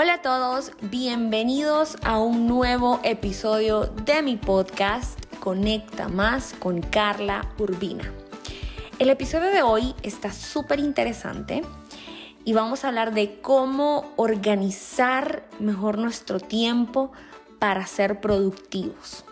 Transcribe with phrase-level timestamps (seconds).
[0.00, 7.52] Hola a todos, bienvenidos a un nuevo episodio de mi podcast Conecta Más con Carla
[7.58, 8.04] Urbina.
[9.00, 11.62] El episodio de hoy está súper interesante
[12.44, 17.10] y vamos a hablar de cómo organizar mejor nuestro tiempo
[17.58, 19.24] para ser productivos.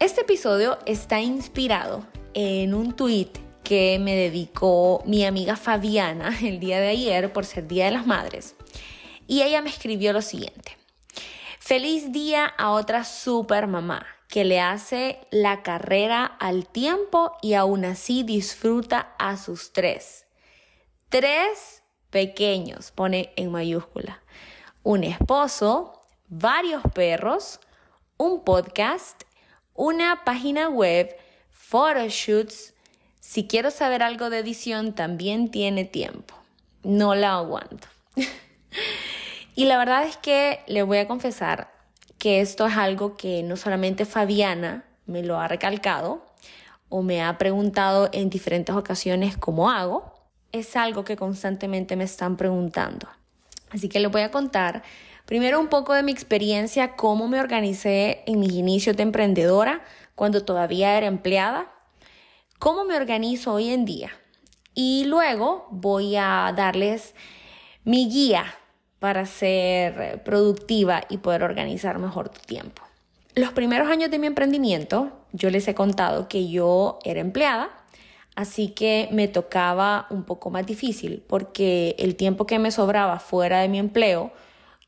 [0.00, 3.30] Este episodio está inspirado en un tweet
[3.62, 8.04] que me dedicó mi amiga Fabiana el día de ayer por ser Día de las
[8.04, 8.56] Madres.
[9.30, 10.76] Y ella me escribió lo siguiente.
[11.60, 17.84] Feliz día a otra super mamá que le hace la carrera al tiempo y aún
[17.84, 20.26] así disfruta a sus tres.
[21.10, 24.20] Tres pequeños, pone en mayúscula.
[24.82, 27.60] Un esposo, varios perros,
[28.16, 29.22] un podcast,
[29.74, 31.16] una página web,
[31.52, 32.74] photoshoots.
[33.20, 36.34] Si quiero saber algo de edición, también tiene tiempo.
[36.82, 37.86] No la aguanto.
[39.60, 41.70] Y la verdad es que le voy a confesar
[42.16, 46.24] que esto es algo que no solamente Fabiana me lo ha recalcado
[46.88, 50.14] o me ha preguntado en diferentes ocasiones cómo hago,
[50.50, 53.06] es algo que constantemente me están preguntando.
[53.68, 54.82] Así que les voy a contar
[55.26, 59.82] primero un poco de mi experiencia, cómo me organicé en mis inicios de emprendedora
[60.14, 61.70] cuando todavía era empleada,
[62.58, 64.10] cómo me organizo hoy en día
[64.72, 67.14] y luego voy a darles
[67.84, 68.54] mi guía
[69.00, 72.82] para ser productiva y poder organizar mejor tu tiempo.
[73.34, 77.70] Los primeros años de mi emprendimiento, yo les he contado que yo era empleada,
[78.36, 83.60] así que me tocaba un poco más difícil porque el tiempo que me sobraba fuera
[83.60, 84.32] de mi empleo,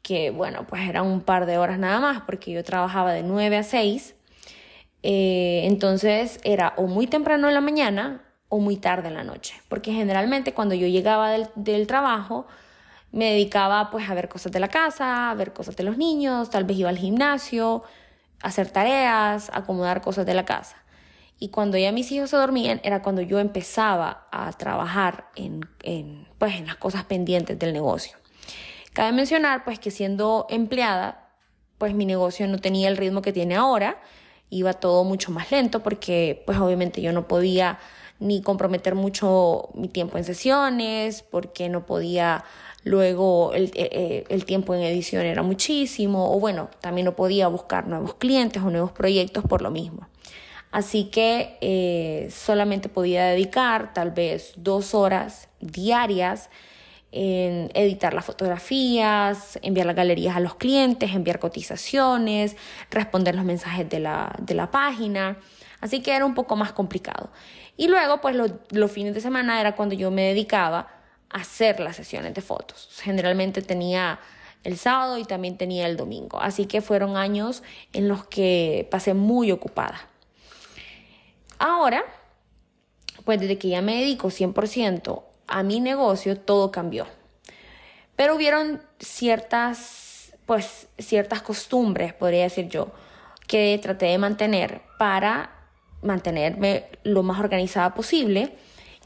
[0.03, 3.57] que bueno, pues eran un par de horas nada más porque yo trabajaba de 9
[3.57, 4.15] a 6,
[5.05, 9.55] eh, entonces era o muy temprano en la mañana o muy tarde en la noche,
[9.69, 12.47] porque generalmente cuando yo llegaba del trabajo,
[13.13, 16.51] me dedicaba pues a ver cosas de la casa, a ver cosas de los niños,
[16.51, 17.85] tal vez iba al gimnasio,
[18.43, 20.77] a hacer tareas, a acomodar cosas de la casa.
[21.39, 26.27] Y cuando ya mis hijos se dormían era cuando yo empezaba a trabajar en, en,
[26.39, 28.17] pues, en las cosas pendientes del negocio.
[28.92, 31.31] Cabe mencionar pues que siendo empleada,
[31.79, 34.01] pues mi negocio no tenía el ritmo que tiene ahora,
[34.51, 37.79] iba todo mucho más lento porque pues obviamente yo no podía
[38.23, 42.45] ni comprometer mucho mi tiempo en sesiones, porque no podía
[42.85, 47.48] luego el, eh, eh, el, tiempo en edición era muchísimo, o bueno, también no podía
[47.48, 50.09] buscar nuevos clientes o nuevos proyectos por lo mismo.
[50.70, 56.48] Así que eh, solamente podía dedicar tal vez dos horas diarias
[57.13, 62.57] en editar las fotografías, enviar las galerías a los clientes, enviar cotizaciones,
[62.91, 65.37] responder los mensajes de la, de la página.
[65.83, 67.31] Así que era un poco más complicado.
[67.77, 68.35] Y luego, pues
[68.71, 71.02] los fines de semana era cuando yo me dedicaba
[71.33, 72.89] hacer las sesiones de fotos.
[73.03, 74.20] Generalmente tenía
[74.65, 76.41] el sábado y también tenía el domingo.
[76.41, 77.63] Así que fueron años
[77.93, 80.09] en los que pasé muy ocupada.
[81.59, 82.05] Ahora,
[83.25, 87.07] pues desde que ya me dedico 100% a mi negocio, todo cambió.
[88.17, 92.92] Pero hubieron ciertas, pues, ciertas costumbres, podría decir yo,
[93.47, 95.51] que traté de mantener para
[96.03, 98.57] mantenerme lo más organizada posible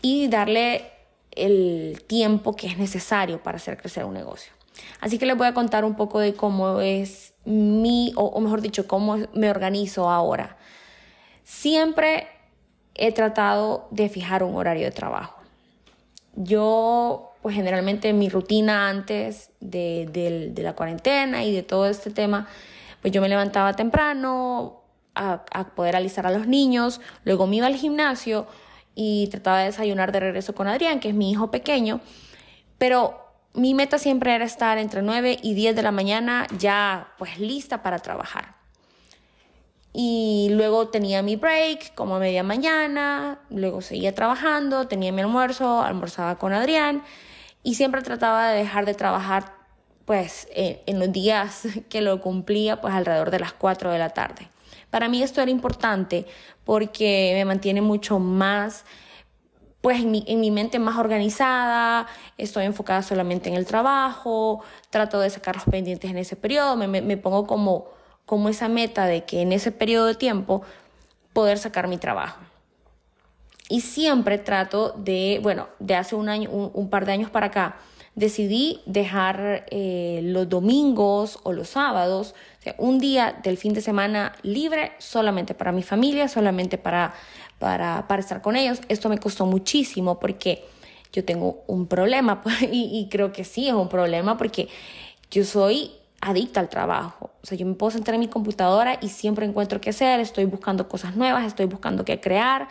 [0.03, 0.96] y darle
[1.37, 4.53] el tiempo que es necesario para hacer crecer un negocio.
[5.01, 8.87] Así que les voy a contar un poco de cómo es mi, o, mejor dicho,
[8.87, 10.57] cómo me organizo ahora.
[11.45, 12.29] Siempre
[12.95, 15.37] he tratado de fijar un horario de trabajo.
[16.35, 22.49] Yo, pues generalmente mi rutina antes de, la cuarentena y de todo este tema,
[23.01, 24.83] pues yo me levantaba temprano
[25.15, 28.47] a, a poder alisar a los niños, luego me iba al gimnasio,
[28.97, 32.01] y trataba de desayunar de regreso con Adrián, que es mi hijo pequeño,
[32.79, 37.39] pero mi meta siempre era estar entre 9 y 10 de la mañana ya pues
[37.39, 38.57] lista para trabajar.
[39.93, 45.83] Y luego tenía mi break como a media mañana, luego seguía trabajando, tenía mi almuerzo,
[45.83, 47.03] almorzaba con Adrián
[47.63, 49.55] y siempre trataba de dejar de trabajar
[50.07, 54.49] pues en los días que lo cumplía pues alrededor de las 4 de la tarde.
[54.97, 56.25] Para mí esto era importante
[56.65, 58.87] porque me mantiene mucho más
[59.83, 62.07] pues en mi, mente más organizada,
[62.39, 67.17] estoy enfocada solamente en el trabajo, trato de sacar los pendientes en ese periodo, me,
[67.19, 67.89] pongo como,
[68.25, 70.63] como esa meta de que en ese periodo de tiempo
[71.35, 72.41] poder sacar mi trabajo.
[73.69, 77.77] Y siempre trato de, bueno, de hace un año, un par de años para acá,
[78.17, 82.35] decidí dejar eh, los domingos o los sábados,
[82.79, 87.15] un día del fin de semana libre solamente para mi familia, solamente para,
[87.61, 88.81] para, estar con ellos.
[88.89, 90.65] Esto me costó muchísimo porque
[91.13, 92.43] yo tengo un problema
[92.73, 94.69] y, y creo que sí es un problema porque
[95.31, 97.31] yo soy adicta al trabajo.
[97.43, 100.47] O sea, yo me puedo sentar en mi computadora y siempre encuentro qué hacer, estoy
[100.47, 102.69] buscando cosas nuevas, estoy buscando qué crear.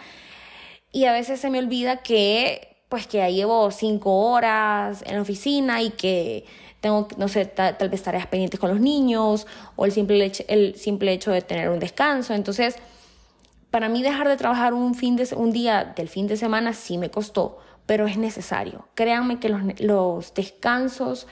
[0.91, 5.21] Y a veces se me olvida que, pues, que ya llevo cinco horas en la
[5.21, 6.45] oficina y que
[6.81, 11.13] tengo, no sé, tal, vez tareas pendientes con los niños o el simple, el simple
[11.13, 12.33] hecho de tener un descanso.
[12.33, 12.75] Entonces,
[13.71, 16.97] para mí dejar de trabajar un, fin de, un día del fin de semana sí
[16.97, 18.87] me costó, pero es necesario.
[18.93, 21.27] Créanme que los, los descansos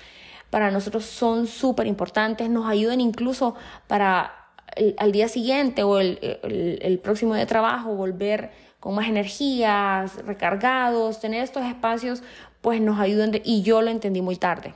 [0.50, 3.56] para nosotros son súper importantes, nos ayudan incluso
[3.88, 4.44] para
[4.98, 6.20] al día siguiente o el,
[6.82, 8.52] el, próximo día de trabajo volver
[8.84, 12.22] con más energías, recargados, tener estos espacios,
[12.60, 14.74] pues nos ayudan y yo lo entendí muy tarde.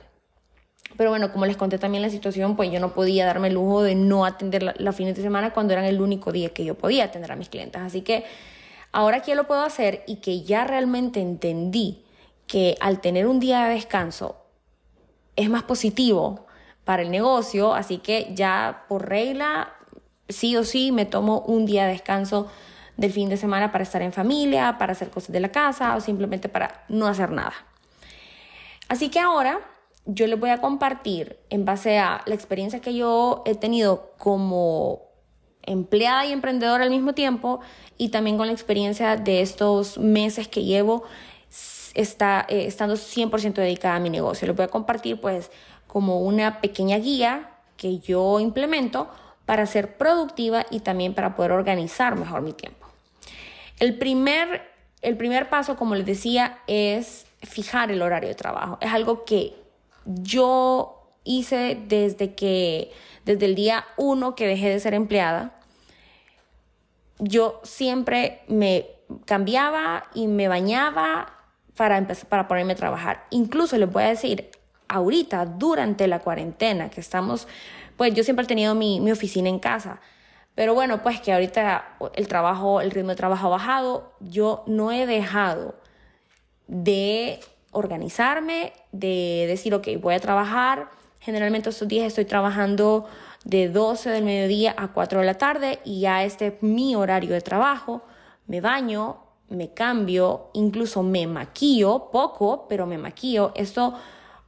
[0.96, 3.82] Pero bueno, como les conté también la situación, pues yo no podía darme el lujo
[3.82, 7.04] de no atender los fines de semana cuando eran el único día que yo podía
[7.04, 7.82] atender a mis clientes.
[7.82, 8.24] Así que
[8.92, 12.02] ahora que lo puedo hacer y que ya realmente entendí
[12.46, 14.38] que al tener un día de descanso
[15.36, 16.46] es más positivo
[16.84, 19.74] para el negocio, así que ya por regla,
[20.30, 22.48] sí o sí, me tomo un día de descanso
[22.98, 26.00] del fin de semana para estar en familia, para hacer cosas de la casa o
[26.00, 27.54] simplemente para no hacer nada.
[28.88, 29.60] Así que ahora
[30.04, 35.02] yo les voy a compartir en base a la experiencia que yo he tenido como
[35.62, 37.60] empleada y emprendedora al mismo tiempo
[37.96, 41.04] y también con la experiencia de estos meses que llevo
[41.94, 44.48] está, eh, estando 100% dedicada a mi negocio.
[44.48, 45.52] lo voy a compartir pues
[45.86, 49.08] como una pequeña guía que yo implemento
[49.46, 52.87] para ser productiva y también para poder organizar mejor mi tiempo.
[53.78, 54.62] El primer,
[55.02, 58.78] el primer paso, como les decía, es fijar el horario de trabajo.
[58.80, 59.54] Es algo que
[60.04, 62.90] yo hice desde que,
[63.24, 65.54] desde el día uno que dejé de ser empleada.
[67.18, 68.86] Yo siempre me
[69.24, 71.34] cambiaba y me bañaba
[71.76, 73.26] para, empezar, para ponerme a trabajar.
[73.30, 74.50] Incluso les voy a decir,
[74.88, 77.46] ahorita, durante la cuarentena, que estamos,
[77.96, 80.00] pues yo siempre he tenido mi, mi oficina en casa.
[80.58, 84.90] Pero bueno, pues que ahorita el trabajo, el ritmo de trabajo ha bajado, yo no
[84.90, 85.76] he dejado
[86.66, 87.38] de
[87.70, 90.90] organizarme, de decir, ok, voy a trabajar.
[91.20, 93.06] Generalmente estos días estoy trabajando
[93.44, 97.34] de 12 del mediodía a 4 de la tarde y ya este es mi horario
[97.34, 98.02] de trabajo.
[98.48, 99.18] Me baño,
[99.50, 103.52] me cambio, incluso me maquillo, poco, pero me maquillo.
[103.54, 103.94] Esto,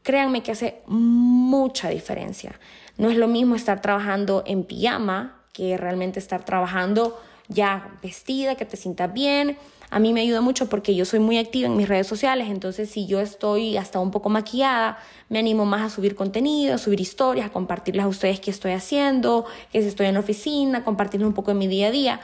[0.02, 2.58] créanme que hace mucha diferencia.
[2.96, 7.18] No es lo mismo estar trabajando en pijama que realmente estar trabajando
[7.48, 9.58] ya vestida, que te sientas bien.
[9.90, 12.88] A mí me ayuda mucho porque yo soy muy activa en mis redes sociales, entonces
[12.88, 14.98] si yo estoy hasta un poco maquillada,
[15.28, 18.70] me animo más a subir contenido, a subir historias, a compartirles a ustedes qué estoy
[18.70, 22.20] haciendo, que si estoy en la oficina, compartirles un poco de mi día a día.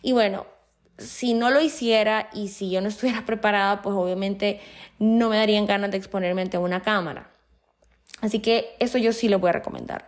[0.00, 0.46] Y bueno,
[0.96, 4.60] si no lo hiciera y si yo no estuviera preparada, pues obviamente
[4.98, 7.30] no me darían ganas de exponerme ante una cámara.
[8.22, 10.06] Así que eso yo sí lo voy a recomendar.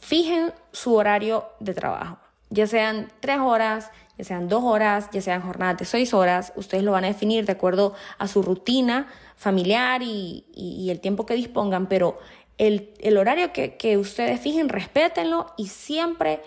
[0.00, 2.18] Fijen su horario de trabajo,
[2.48, 6.82] ya sean tres horas, ya sean dos horas, ya sean jornadas de seis horas, ustedes
[6.82, 9.06] lo van a definir de acuerdo a su rutina
[9.36, 12.18] familiar y, el tiempo que dispongan, pero
[12.58, 16.40] el, horario que, ustedes fijen, respétenlo y siempre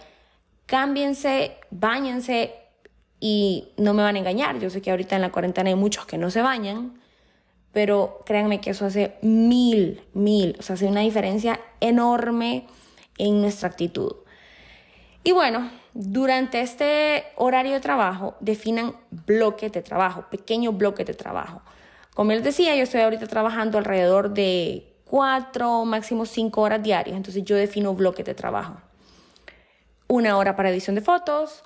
[0.66, 2.54] cámbiense, bañense,
[3.20, 4.60] y no me van a engañar.
[4.60, 7.00] Yo sé que ahorita en la cuarentena hay muchos que no se bañan,
[7.72, 12.68] pero créanme que eso hace mil, mil, o sea, hace una diferencia enorme
[13.18, 14.14] en nuestra actitud.
[15.23, 21.61] Y bueno, durante este horario de trabajo, definan bloques de trabajo, pequeños bloques de trabajo.
[22.14, 27.44] Como les decía, yo estoy ahorita trabajando alrededor de cuatro, máximo cinco horas diarias, entonces
[27.44, 28.78] yo defino bloques de trabajo.
[30.07, 31.64] Una hora para edición de fotos,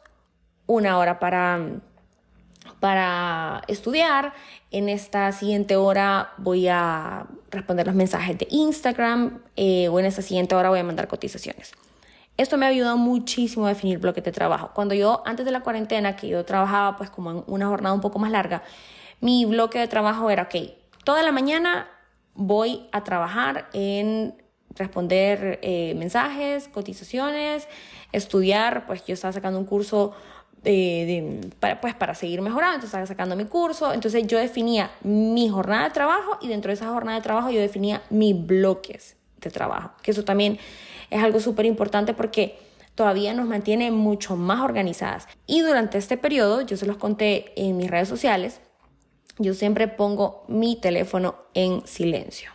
[0.68, 1.60] una hora para,
[2.80, 4.34] para estudiar.
[4.72, 10.22] En esta siguiente hora voy a responder los mensajes de Instagram eh, o en esta
[10.22, 11.74] siguiente hora voy a mandar cotizaciones.
[12.38, 14.72] Esto me ha ayudado muchísimo a definir bloques de trabajo.
[14.76, 18.02] Cuando yo, antes de la cuarentena, que yo trabajaba pues como en una jornada un
[18.02, 18.62] poco más larga,
[19.22, 20.56] mi bloque de trabajo era, ok,
[21.04, 21.88] toda la mañana
[22.36, 24.36] voy a trabajar en
[24.76, 27.68] responder eh, mensajes, cotizaciones,
[28.12, 30.14] estudiar, pues yo estaba sacando un curso
[30.64, 35.50] de, para, pues para seguir mejorando, entonces estaba sacando mi curso, entonces yo definía mi
[35.50, 39.50] jornada de trabajo y dentro de esa jornada de trabajo yo definía mis bloques de
[39.50, 40.60] trabajo, que eso también
[41.10, 42.58] es algo súper importante porque
[42.96, 45.28] todavía nos mantiene mucho más organizadas.
[45.46, 48.60] Y durante este periodo, yo se los conté en mis redes sociales,
[49.38, 52.52] yo siempre pongo mi teléfono en silencio.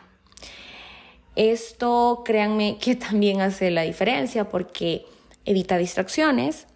[1.37, 5.07] Esto, créanme que también hace la diferencia porque
[5.45, 6.67] evita distracciones,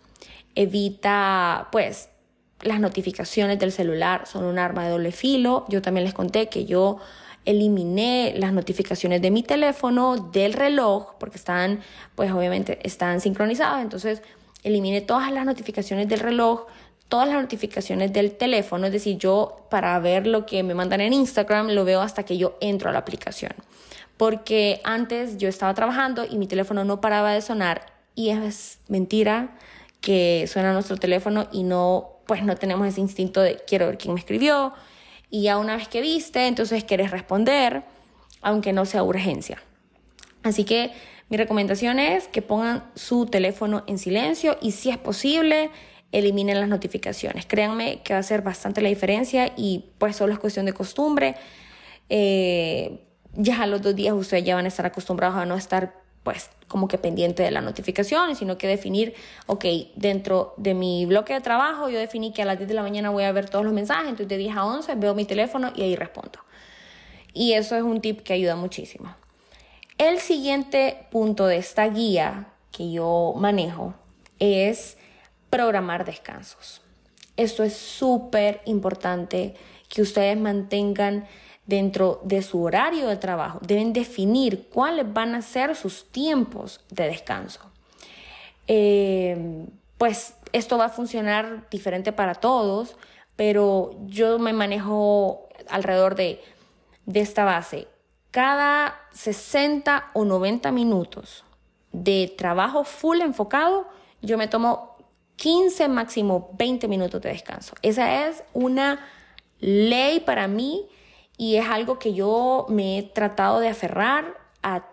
[0.57, 2.09] evita, pues,
[2.63, 5.65] las notificaciones del celular son un arma de doble filo.
[5.69, 6.99] Yo también les conté que yo
[7.45, 11.81] eliminé las notificaciones de mi teléfono, del reloj, porque están,
[12.17, 14.21] pues obviamente están sincronizados, entonces
[14.65, 16.67] eliminé todas las notificaciones del reloj,
[17.09, 21.13] todas las notificaciones del teléfono, es decir, yo para ver lo que me mandan en
[21.13, 23.53] Instagram lo veo hasta que yo entro a la aplicación.
[24.17, 27.87] Porque antes yo estaba trabajando y mi teléfono no paraba de sonar
[28.17, 29.51] y es mentira
[30.07, 34.15] que suena nuestro teléfono y no, pues no tenemos ese instinto de quiero ver quién
[34.15, 34.73] me escribió
[35.31, 37.83] y ya una vez que viste, entonces quieres responder,
[38.41, 39.61] aunque no sea urgencia.
[40.45, 40.93] Así que
[41.29, 45.71] mi recomendación es que pongan su teléfono en silencio y si es posible,
[46.13, 47.45] eliminen las notificaciones.
[47.45, 51.35] Créanme que va a hacer bastante la diferencia y pues solo es cuestión de costumbre.
[52.09, 56.06] Eh, ya a los dos días ustedes ya van a estar acostumbrados a no estar
[56.27, 59.15] pues como que pendiente de las notificaciones, sino que definir,
[59.47, 59.65] ok,
[59.95, 63.11] dentro de mi bloque de trabajo yo definí que a las 10 de la mañana
[63.11, 65.83] voy a ver todos los mensajes, entonces de 10 a 11 veo mi teléfono y
[65.83, 66.41] ahí respondo.
[67.33, 69.15] Y eso es un tip que ayuda muchísimo.
[69.99, 73.95] El siguiente punto de esta guía que yo manejo
[74.41, 74.99] es
[75.49, 76.83] programar descansos.
[77.37, 79.55] Esto es súper importante
[79.89, 81.29] que ustedes mantengan
[81.67, 83.59] dentro de su horario de trabajo.
[83.63, 87.61] Deben definir cuáles van a ser sus tiempos de descanso.
[88.69, 89.67] Eh,
[89.99, 92.97] pues esto va a funcionar diferente para todos,
[93.35, 96.41] pero yo me manejo alrededor de,
[97.05, 97.89] de esta base.
[98.31, 101.45] Cada 60 o 90 minutos
[101.93, 103.89] de trabajo full enfocado,
[104.21, 104.97] yo me tomo
[105.37, 107.75] 15, máximo 20 minutos de descanso.
[107.83, 109.07] Esa es una
[109.59, 110.87] ley para mí
[111.37, 114.89] y es algo que yo me he tratado de aferrar a,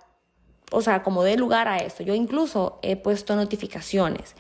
[0.72, 2.04] o sea, como de lugar a esto.
[2.04, 4.36] Yo incluso he puesto notificaciones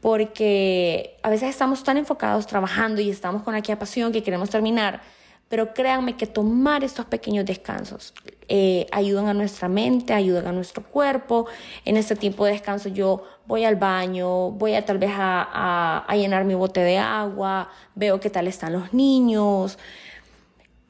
[0.00, 5.00] porque a veces estamos tan enfocados trabajando y estamos con aquella pasión que queremos terminar,
[5.48, 8.12] pero créanme que tomar estos pequeños descansos
[8.48, 11.46] eh, ayudan a nuestra mente, ayudan a nuestro cuerpo.
[11.84, 16.16] En este tiempo de descanso yo voy al baño, voy a tal vez a, a
[16.16, 19.78] llenar mi bote de agua, veo qué tal están los niños.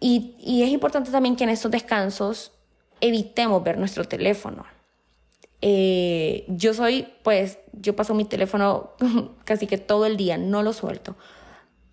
[0.00, 2.52] Y, y, es importante también que en estos descansos
[3.00, 4.64] evitemos ver nuestro teléfono.
[5.62, 8.90] Eh, yo soy, pues, yo paso mi teléfono
[9.44, 11.16] casi que todo el día, no lo suelto.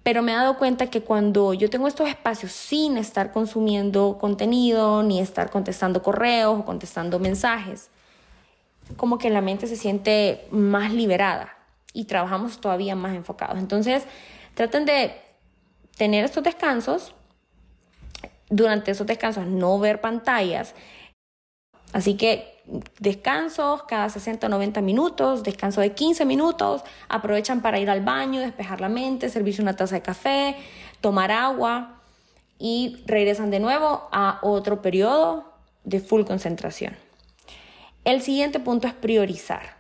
[0.04, 5.02] Pero me he dado cuenta que cuando yo tengo estos espacios sin estar consumiendo contenido,
[5.02, 7.90] ni estar contestando correos o contestando mensajes,
[8.98, 11.58] como que la mente se siente más liberada
[11.94, 13.58] y trabajamos todavía más enfocados.
[13.60, 14.04] Entonces,
[14.56, 15.14] traten de
[15.98, 17.14] tener estos descansos,
[18.50, 20.76] durante esos descansos no ver pantallas.
[21.92, 22.62] Así que
[23.00, 28.40] descansos cada 60 o 90 minutos, descanso de 15 minutos, aprovechan para ir al baño,
[28.40, 30.56] despejar la mente, servirse una taza de café,
[31.02, 32.02] tomar agua
[32.58, 36.96] y regresan de nuevo a otro periodo de full concentración.
[38.06, 39.78] El siguiente punto es priorizar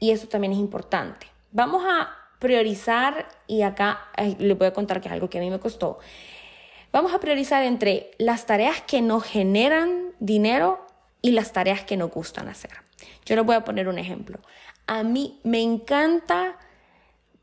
[0.00, 1.26] y eso también es importante.
[1.52, 4.00] Vamos a priorizar y acá
[4.38, 5.98] les voy a contar que es algo que a mí me costó.
[6.94, 10.86] Vamos a priorizar entre las tareas que nos generan dinero
[11.22, 12.70] y las tareas que nos gustan hacer.
[13.26, 14.38] Yo les voy a poner un ejemplo.
[14.86, 16.56] A mí me encanta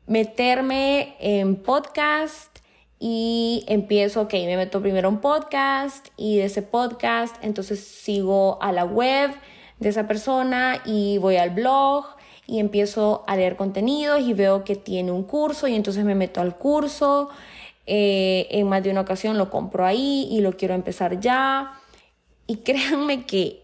[0.06, 2.60] meterme en podcast
[2.98, 8.72] y empiezo, ok, me meto primero en podcast y de ese podcast entonces sigo a
[8.72, 9.32] la web
[9.80, 12.06] de esa persona y voy al blog
[12.46, 16.40] y empiezo a leer contenidos y veo que tiene un curso y entonces me meto
[16.40, 17.28] al curso.
[17.86, 21.72] Eh, en más de una ocasión lo compro ahí y lo quiero empezar ya.
[22.46, 23.62] Y créanme que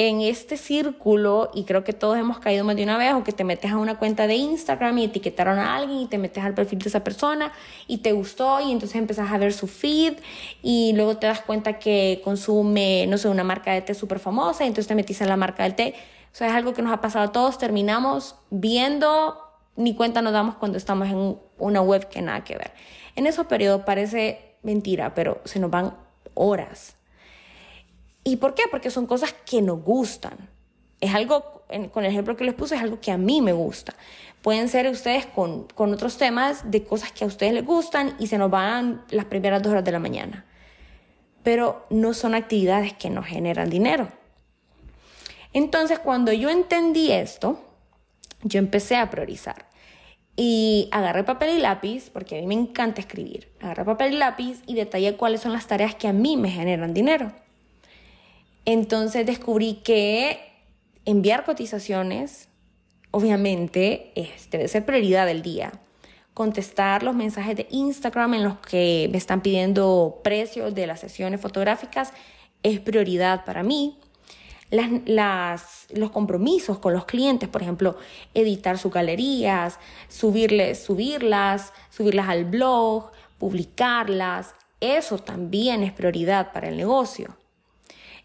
[0.00, 3.32] en este círculo, y creo que todos hemos caído más de una vez, o que
[3.32, 6.54] te metes a una cuenta de Instagram y etiquetaron a alguien y te metes al
[6.54, 7.52] perfil de esa persona
[7.88, 10.18] y te gustó y entonces empezás a ver su feed
[10.62, 14.62] y luego te das cuenta que consume, no sé, una marca de té súper famosa
[14.62, 15.96] y entonces te metiste en la marca del té.
[16.32, 19.36] O sea, es algo que nos ha pasado a todos, terminamos viendo,
[19.74, 22.70] ni cuenta nos damos cuando estamos en una web que nada que ver.
[23.18, 25.92] En esos periodos parece mentira, pero se nos van
[26.34, 26.94] horas
[28.22, 28.62] ¿Y por qué?
[28.70, 30.36] Porque son cosas que nos gustan.
[31.00, 33.94] Es algo, con el ejemplo que les puse, es algo que a mí me gusta.
[34.42, 38.28] Pueden ser ustedes con, con otros temas de cosas que a ustedes les gustan y
[38.28, 40.44] se nos van las primeras dos horas de la mañana.
[41.42, 44.08] Pero no son actividades que nos generan dinero.
[45.52, 47.58] Entonces, cuando yo entendí esto,
[48.42, 49.67] yo empecé a priorizar.
[50.40, 53.48] Y agarré papel y lápiz, porque a mí me encanta escribir.
[53.60, 56.94] Agarré papel y lápiz y detallé cuáles son las tareas que a mí me generan
[56.94, 57.32] dinero.
[58.64, 60.38] Entonces descubrí que
[61.04, 62.48] enviar cotizaciones,
[63.10, 64.12] obviamente,
[64.52, 65.72] debe ser prioridad del día.
[66.34, 71.40] Contestar los mensajes de Instagram en los que me están pidiendo precios de las sesiones
[71.40, 72.12] fotográficas
[72.62, 73.98] es prioridad para mí.
[74.70, 77.96] Las, los compromisos con los clientes, por ejemplo,
[78.34, 80.78] editar sus galerías, subirlas,
[81.90, 87.36] subirlas al blog, publicarlas, eso también es prioridad para el negocio.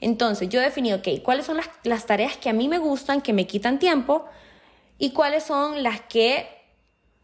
[0.01, 3.31] Entonces, yo definí, ok, ¿cuáles son las, las tareas que a mí me gustan, que
[3.31, 4.25] me quitan tiempo?
[4.97, 6.45] ¿Y cuáles son las que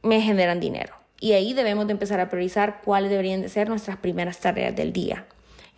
[0.02, 0.96] me generan dinero?
[1.20, 4.94] Y ahí debemos de empezar a priorizar cuáles deberían de ser nuestras primeras tareas del
[4.94, 5.28] día.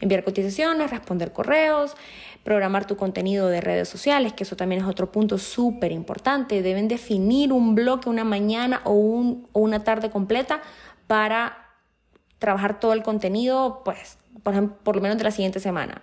[0.02, 1.96] Enviar cotizaciones, responder correos,
[2.44, 6.62] programar tu contenido de redes sociales, que eso también es otro punto súper importante.
[6.62, 10.62] Deben definir un bloque, una mañana o, un, o una tarde completa
[11.08, 11.70] para
[12.40, 16.02] trabajar todo el contenido, pues, por, ejemplo, por lo menos de la siguiente semana.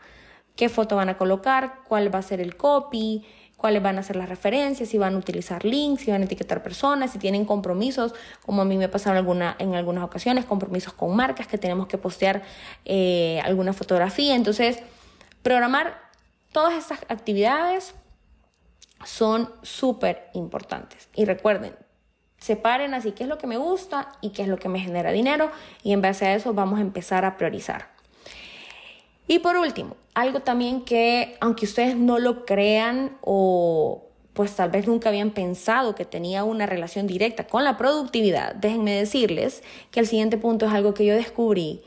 [0.55, 1.81] ¿Qué foto van a colocar?
[1.87, 3.25] ¿Cuál va a ser el copy?
[3.59, 6.62] Cuáles van a ser las referencias, si van a utilizar links, si van a etiquetar
[6.62, 8.15] personas, si tienen compromisos,
[8.47, 11.88] como a mí me ha pasado alguna, en algunas ocasiones, compromisos con marcas que tenemos
[11.88, 12.43] que postear
[12.85, 14.37] eh, alguna fotografía.
[14.37, 14.79] Entonces,
[15.43, 15.99] programar
[16.53, 17.95] todas estas actividades
[19.05, 21.09] son súper importantes.
[21.17, 21.75] Y recuerden,
[22.38, 25.11] separen así qué es lo que me gusta y qué es lo que me genera
[25.11, 25.50] dinero
[25.83, 27.98] y en base a eso vamos a empezar a priorizar.
[29.28, 34.87] Y por último, algo también que, aunque ustedes no lo crean o pues tal vez
[34.87, 40.06] nunca habían pensado que tenía una relación directa con la productividad, déjenme decirles que el
[40.06, 41.82] siguiente punto es algo que yo descubrí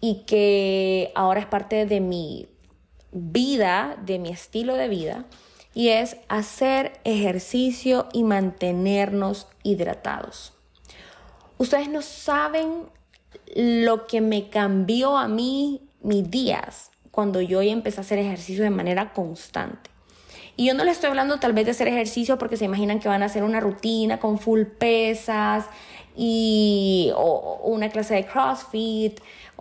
[0.00, 2.48] y que ahora es parte de mi
[3.12, 5.26] vida, de mi estilo de vida,
[5.74, 10.52] y es hacer ejercicio y mantenernos hidratados.
[11.58, 12.84] Ustedes no saben
[13.54, 18.70] lo que me cambió a mí mis días cuando yo empecé a hacer ejercicio de
[18.70, 19.90] manera constante.
[20.56, 23.08] Y yo no les estoy hablando tal vez de hacer ejercicio porque se imaginan que
[23.08, 25.66] van a hacer una rutina con full pesas
[26.16, 29.20] y o, una clase de CrossFit,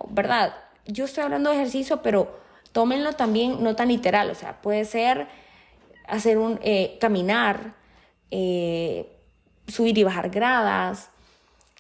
[0.10, 0.53] ¿verdad?
[0.86, 2.39] Yo estoy hablando de ejercicio, pero
[2.72, 5.27] tómenlo también no tan literal, o sea, puede ser
[6.08, 7.75] hacer un eh, caminar,
[8.31, 9.15] eh,
[9.67, 11.10] subir y bajar gradas,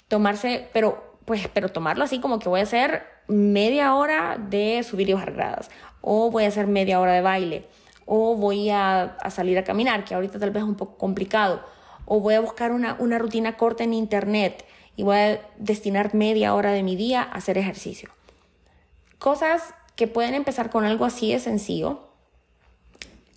[0.07, 5.09] tomarse, pero pues, pero tomarlo así como que voy a hacer media hora de subir
[5.09, 5.69] y bajar gradas,
[6.01, 7.65] o voy a hacer media hora de baile,
[8.05, 11.61] o voy a, salir a caminar, que ahorita tal vez es un poco complicado,
[12.05, 14.65] o voy a buscar una, una rutina corta en internet
[14.95, 18.09] y voy a destinar media hora de mi día a hacer ejercicio.
[19.19, 22.09] Cosas que pueden empezar con algo así de sencillo,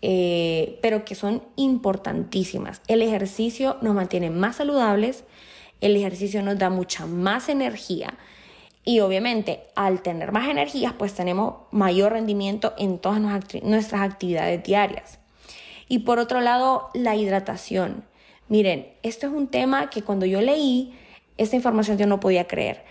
[0.00, 2.80] eh, pero que son importantísimas.
[2.88, 5.24] El ejercicio nos mantiene más saludables,
[5.80, 8.14] el ejercicio nos da mucha más energía
[8.84, 15.18] y obviamente al tener más energías pues tenemos mayor rendimiento en todas nuestras actividades diarias.
[15.88, 18.04] Y por otro lado, la hidratación.
[18.48, 20.94] Miren, esto es un tema que cuando yo leí
[21.38, 22.84] esta información yo no podía creer.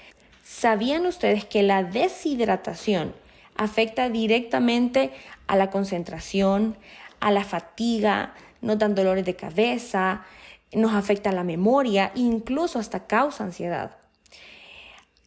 [0.44, 3.14] ¿Sabían ustedes que la deshidratación
[3.56, 5.12] afecta directamente
[5.48, 6.78] a la concentración,
[7.20, 10.24] a la fatiga, nos dan dolores de cabeza,
[10.74, 14.01] nos afecta la memoria, incluso hasta causa ansiedad?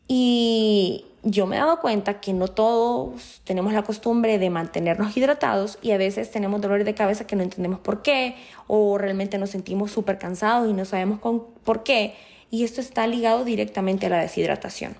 [0.06, 5.78] Y yo me he dado cuenta que no todos tenemos la costumbre de mantenernos hidratados
[5.80, 8.36] y a veces tenemos dolores de cabeza que no entendemos por qué
[8.66, 11.20] o realmente nos sentimos súper cansados y no sabemos
[11.64, 12.14] por qué.
[12.50, 14.96] Y esto está ligado directamente a la deshidratación.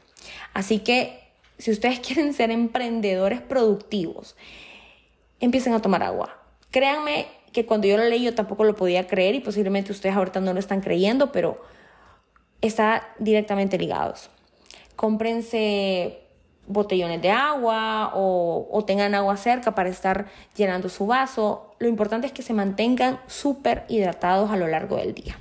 [0.55, 1.21] Así que
[1.59, 4.35] si ustedes quieren ser emprendedores productivos,
[5.41, 6.39] empiecen a tomar agua.
[6.71, 10.41] Créanme que cuando yo lo leí yo tampoco lo podía creer y posiblemente ustedes ahorita
[10.41, 11.63] no lo están creyendo, pero
[12.63, 14.31] está directamente ligados
[14.97, 16.21] cómprense
[16.67, 20.27] botellones de agua o, tengan agua cerca para estar
[20.57, 21.75] llenando su vaso.
[21.79, 25.39] Lo importante es que se mantengan súper hidratados a lo largo del día.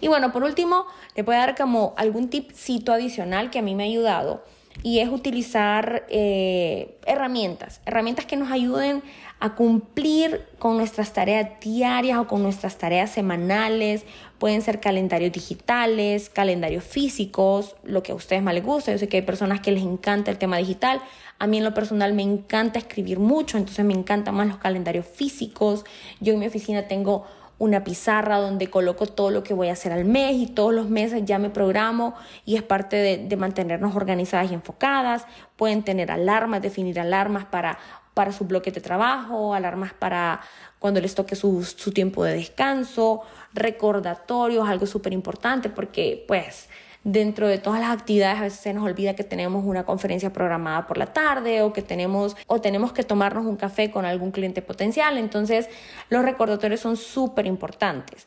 [0.00, 3.74] Y bueno, por último, les voy a dar como algún tipcito adicional que a mí
[3.74, 4.42] me ha ayudado
[4.82, 9.02] y es utilizar eh, herramientas, herramientas que nos ayuden
[9.38, 14.04] a cumplir con nuestras tareas diarias o con nuestras tareas semanales.
[14.38, 18.92] Pueden ser calendarios digitales, calendarios físicos, lo que a ustedes más les gusta.
[18.92, 21.00] Yo sé que hay personas que les encanta el tema digital.
[21.38, 25.06] A mí en lo personal me encanta escribir mucho, entonces me encantan más los calendarios
[25.06, 25.84] físicos.
[26.20, 27.26] Yo en mi oficina tengo
[27.60, 30.88] una pizarra donde coloco todo lo que voy a hacer al mes y todos los
[30.88, 32.14] meses ya me programo
[32.46, 35.26] y es parte de, mantenernos organizadas y enfocadas.
[35.56, 37.78] Pueden tener alarmas, definir alarmas para,
[38.14, 40.40] para su bloque de trabajo, alarmas para
[40.78, 43.20] cuando les toque su, su tiempo de descanso,
[43.52, 46.70] recordatorios, algo súper importante porque pues
[47.04, 50.86] dentro de todas las actividades a veces se nos olvida que tenemos una conferencia programada
[50.86, 54.62] por la tarde o que tenemos o tenemos que tomarnos un café con algún cliente
[54.62, 55.16] potencial.
[55.18, 55.68] Entonces,
[56.08, 58.26] los recordatorios son súper importantes.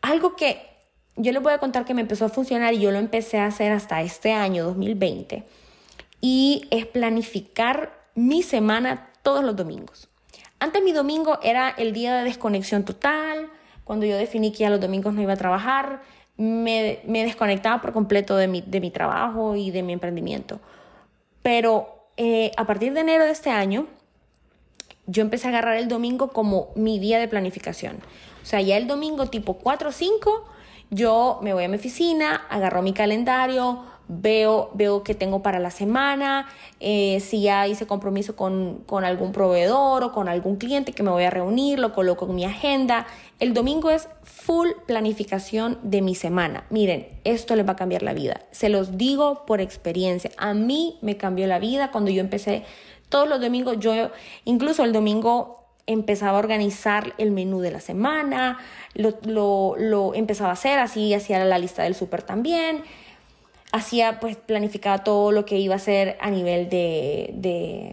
[0.00, 0.66] Algo que
[1.16, 3.46] yo les voy a contar que me empezó a funcionar y yo lo empecé a
[3.46, 5.44] hacer hasta este año 2020
[6.20, 10.08] y es planificar mi semana todos los domingos.
[10.58, 13.50] Antes mi domingo era el día de desconexión total,
[13.84, 16.02] cuando yo definí que ya los domingos no iba a trabajar,
[16.40, 20.58] me, desconectaba por completo de mi, de mi, trabajo y de mi emprendimiento.
[21.42, 23.86] Pero eh, a partir de enero de este año,
[25.06, 27.96] yo empecé a agarrar el domingo como mi día de planificación.
[28.42, 30.44] O sea, ya el domingo tipo 4 o 5,
[30.88, 36.48] yo me voy a mi oficina, agarro mi calendario, veo, veo tengo para la semana,
[36.80, 41.10] eh, si ya hice compromiso con, con, algún proveedor o con algún cliente que me
[41.10, 43.06] voy a reunir, lo coloco en mi agenda.
[43.38, 46.64] El domingo es full planificación de mi semana.
[46.70, 48.40] Miren, esto les va a cambiar la vida.
[48.50, 50.30] Se los digo por experiencia.
[50.36, 52.64] A mí me cambió la vida cuando yo empecé
[53.08, 53.78] todos los domingos.
[53.78, 54.10] Yo
[54.44, 58.58] incluso el domingo empezaba a organizar el menú de la semana,
[58.94, 62.84] lo, lo, lo empezaba a hacer, así hacía la lista del súper también
[63.72, 67.30] hacía, pues planificaba todo lo que iba a hacer a nivel de,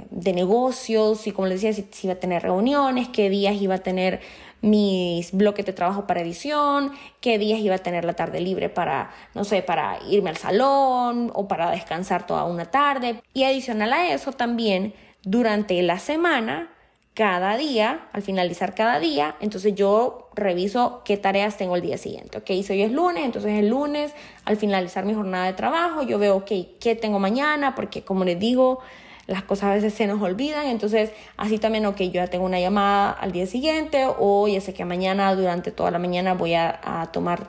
[0.09, 3.79] de, negocios y como les decía, si, iba a tener reuniones, qué días iba a
[3.79, 4.19] tener
[4.61, 9.11] mis bloques de trabajo para edición, qué días iba a tener la tarde libre para,
[9.33, 13.21] no sé, para irme al salón o para descansar toda una tarde.
[13.33, 16.69] Y adicional a eso también, durante la semana,
[17.17, 22.37] cada día, al finalizar cada día, entonces yo reviso qué tareas tengo el día siguiente.
[22.37, 24.13] Ok, si hoy es lunes, entonces el lunes,
[24.45, 28.37] al finalizar mi jornada de trabajo, yo veo, ok, qué tengo mañana, porque como les
[28.39, 28.81] digo,
[29.25, 32.59] las cosas a veces se nos olvidan, entonces así también, ok, yo ya tengo una
[32.59, 36.79] llamada al día siguiente o ya sé que mañana, durante toda la mañana voy a,
[36.83, 37.47] a tomar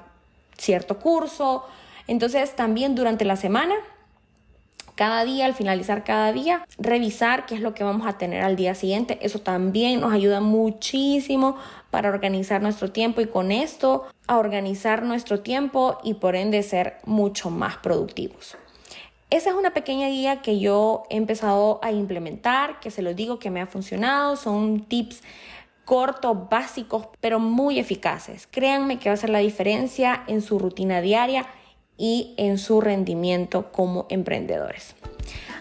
[0.56, 1.66] cierto curso.
[2.06, 3.74] Entonces también durante la semana
[4.98, 8.56] cada día, al finalizar cada día, revisar qué es lo que vamos a tener al
[8.56, 9.20] día siguiente.
[9.22, 11.56] Eso también nos ayuda muchísimo
[11.92, 16.96] para organizar nuestro tiempo y con esto a organizar nuestro tiempo y por ende ser
[17.04, 18.56] mucho más productivos.
[19.30, 23.38] Esa es una pequeña guía que yo he empezado a implementar, que se lo digo
[23.38, 24.34] que me ha funcionado.
[24.34, 25.22] Son tips
[25.84, 28.48] cortos, básicos, pero muy eficaces.
[28.50, 31.46] Créanme que va a hacer la diferencia en su rutina diaria
[31.98, 34.94] y en su rendimiento como emprendedores.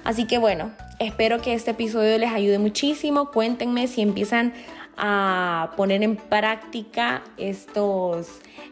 [0.04, 3.32] Así que bueno, espero que este episodio les ayude muchísimo.
[3.32, 4.54] Cuéntenme si empiezan
[4.96, 8.30] a poner en práctica estos,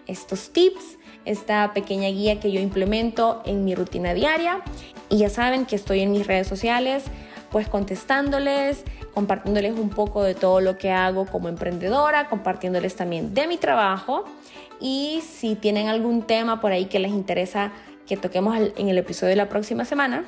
[0.08, 4.62] estos tips, esta pequeña guía que yo implemento en mi rutina diaria.
[5.10, 7.04] Y ya saben que estoy en mis redes sociales,
[7.56, 13.48] pues contestándoles, compartiéndoles un poco de todo lo que hago como emprendedora, compartiéndoles también de
[13.48, 14.26] mi trabajo
[14.82, 17.72] y si tienen algún tema por ahí que les interesa
[18.06, 20.26] que toquemos en el episodio de la próxima semana,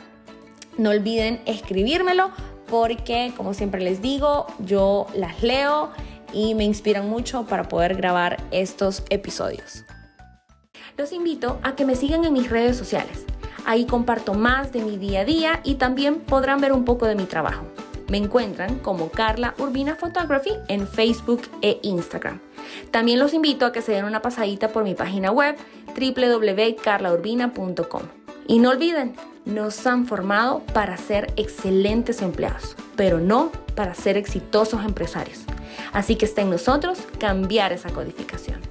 [0.78, 2.32] no olviden escribírmelo
[2.70, 5.92] porque, como siempre les digo, yo las leo
[6.32, 9.84] y me inspiran mucho para poder grabar estos episodios.
[10.96, 13.26] Los invito a que me sigan en mis redes sociales.
[13.68, 17.16] Ahí comparto más de mi día a día y también podrán ver un poco de
[17.16, 17.66] mi trabajo.
[18.08, 22.40] Me encuentran como Carla Urbina Photography en Facebook e Instagram.
[22.92, 25.58] También los invito a que se den una pasadita por mi página web
[26.00, 28.04] www.carlaurbina.com.
[28.48, 34.86] Y no olviden, nos han formado para ser excelentes empleados, pero no para ser exitosos
[34.86, 35.40] empresarios.
[35.92, 38.62] Así que está en nosotros cambiar esa codificación.